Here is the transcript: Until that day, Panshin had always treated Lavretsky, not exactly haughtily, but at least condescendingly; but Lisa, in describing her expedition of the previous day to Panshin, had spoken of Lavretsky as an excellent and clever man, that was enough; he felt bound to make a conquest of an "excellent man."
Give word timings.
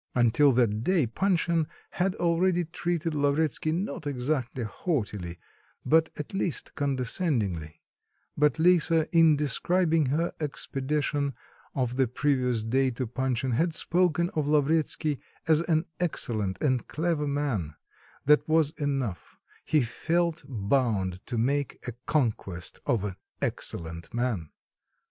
Until 0.15 0.51
that 0.53 0.83
day, 0.83 1.05
Panshin 1.05 1.67
had 1.91 2.15
always 2.15 2.65
treated 2.71 3.13
Lavretsky, 3.13 3.71
not 3.71 4.07
exactly 4.07 4.63
haughtily, 4.63 5.37
but 5.85 6.09
at 6.17 6.33
least 6.33 6.73
condescendingly; 6.73 7.83
but 8.35 8.57
Lisa, 8.57 9.07
in 9.15 9.35
describing 9.35 10.07
her 10.07 10.33
expedition 10.39 11.35
of 11.75 11.97
the 11.97 12.07
previous 12.07 12.63
day 12.63 12.89
to 12.89 13.05
Panshin, 13.05 13.51
had 13.51 13.75
spoken 13.75 14.31
of 14.31 14.47
Lavretsky 14.47 15.19
as 15.47 15.61
an 15.61 15.85
excellent 15.99 16.57
and 16.63 16.87
clever 16.87 17.27
man, 17.27 17.75
that 18.25 18.49
was 18.49 18.71
enough; 18.77 19.37
he 19.65 19.83
felt 19.83 20.43
bound 20.47 21.23
to 21.27 21.37
make 21.37 21.77
a 21.87 21.91
conquest 22.07 22.79
of 22.87 23.03
an 23.03 23.17
"excellent 23.39 24.11
man." 24.11 24.49